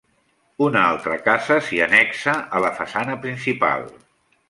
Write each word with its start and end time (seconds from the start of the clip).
Una 0.67 0.81
altra 0.93 1.17
casa 1.27 1.59
s'hi 1.67 1.83
annexa 1.89 2.37
a 2.61 2.65
la 2.67 2.75
façana 2.83 3.23
principal. 3.27 3.91